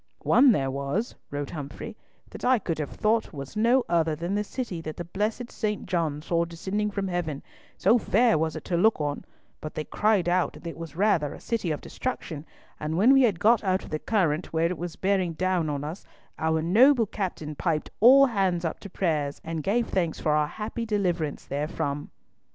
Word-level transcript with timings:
"One 0.23 0.51
there 0.51 0.71
was," 0.71 1.13
wrote 1.29 1.51
Humfrey, 1.51 1.95
"that 2.31 2.43
I 2.43 2.57
could 2.57 2.79
have 2.79 2.89
thought 2.89 3.33
was 3.33 3.55
no 3.55 3.85
other 3.87 4.15
than 4.15 4.33
the 4.33 4.43
City 4.43 4.81
that 4.81 4.97
the 4.97 5.03
blessed 5.03 5.51
St. 5.51 5.85
John 5.85 6.23
saw 6.23 6.43
descending 6.43 6.89
from 6.89 7.07
Heaven, 7.07 7.43
so 7.77 7.99
fair 7.99 8.35
was 8.35 8.55
it 8.55 8.65
to 8.65 8.77
look 8.77 8.99
on, 8.99 9.23
but 9.59 9.75
they 9.75 9.83
cried 9.83 10.27
out 10.27 10.53
that 10.53 10.65
it 10.65 10.75
was 10.79 10.95
rather 10.95 11.35
a 11.35 11.39
City 11.39 11.69
of 11.69 11.81
Destruction, 11.81 12.47
and 12.79 12.97
when 12.97 13.13
we 13.13 13.21
had 13.21 13.39
got 13.39 13.63
out 13.63 13.83
of 13.83 13.91
the 13.91 13.99
current 13.99 14.51
where 14.51 14.65
it 14.71 14.77
was 14.79 14.95
bearing 14.95 15.33
down 15.33 15.69
on 15.69 15.83
us, 15.83 16.03
our 16.39 16.63
noble 16.63 17.05
captain 17.05 17.53
piped 17.53 17.91
all 17.99 18.25
hands 18.25 18.65
up 18.65 18.79
to 18.79 18.89
prayers, 18.89 19.39
and 19.43 19.61
gave 19.61 19.85
thanks 19.87 20.19
for 20.19 20.31
our 20.31 20.47
happy 20.47 20.83
deliverance 20.83 21.45
therefrom." 21.45 22.09